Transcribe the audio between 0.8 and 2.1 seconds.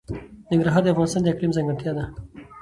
د افغانستان د اقلیم ځانګړتیا ده.